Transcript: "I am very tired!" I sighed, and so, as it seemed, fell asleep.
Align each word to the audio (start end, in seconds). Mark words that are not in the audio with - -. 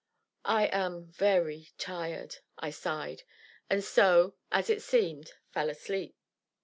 "I 0.49 0.65
am 0.65 1.05
very 1.11 1.69
tired!" 1.77 2.37
I 2.57 2.71
sighed, 2.71 3.21
and 3.69 3.83
so, 3.83 4.33
as 4.51 4.67
it 4.67 4.81
seemed, 4.81 5.33
fell 5.51 5.69
asleep. 5.69 6.15